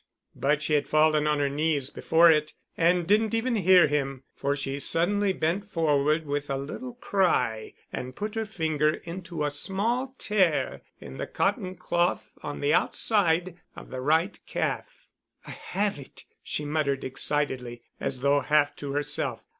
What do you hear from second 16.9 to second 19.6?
excitedly, as though half to herself.